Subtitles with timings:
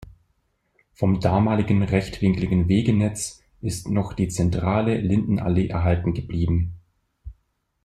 [0.93, 6.73] Vom damaligen rechtwinkligen Wegenetz ist noch die zentrale Lindenallee erhalten geblieben.